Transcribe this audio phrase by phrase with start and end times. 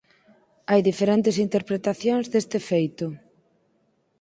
[0.69, 3.05] Hai diferentes interpretacións deste feito.